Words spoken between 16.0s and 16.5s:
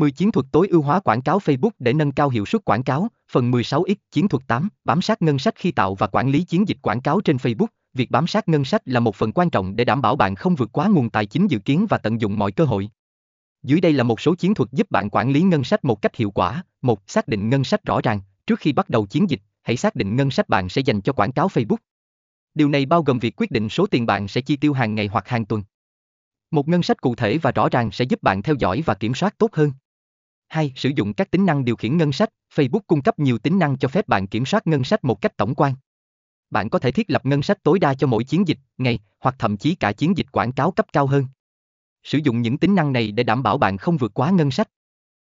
cách hiệu